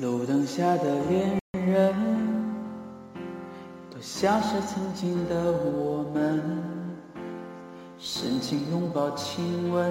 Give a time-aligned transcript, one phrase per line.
[0.00, 1.94] 路灯下的恋人，
[3.90, 6.42] 都像是曾经的我们，
[7.98, 9.86] 深情拥抱亲吻，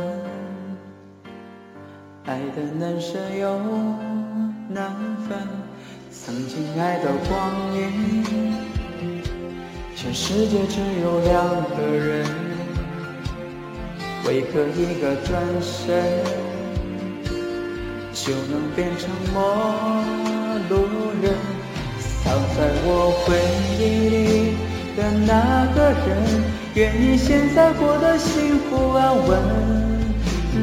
[2.30, 3.58] 爱的难舍又
[4.70, 4.94] 难
[5.28, 5.36] 分。
[6.12, 8.24] 曾经爱的光阴，
[9.96, 12.28] 全世界只有两个人，
[14.28, 16.05] 为何一个转身？
[18.14, 19.41] 就能变成陌
[20.70, 20.86] 路
[21.24, 21.34] 人，
[21.98, 23.41] 藏在我回
[23.80, 24.54] 忆里
[24.96, 26.44] 的那个人，
[26.76, 29.88] 愿你现在过得幸福安稳。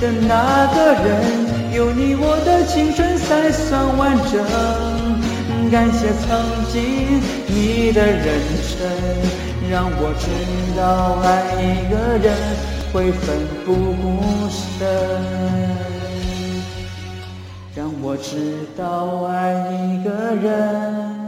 [0.00, 1.08] 的那个人，
[1.74, 4.40] 有你我的青春才算完整。
[5.70, 6.28] 感谢曾
[6.72, 8.24] 经你的认
[8.78, 8.80] 真，
[9.70, 10.26] 让我知
[10.74, 11.28] 道爱
[11.62, 12.34] 一个人
[12.92, 14.58] 会奋不顾身。
[17.76, 21.19] 让我知道爱一个人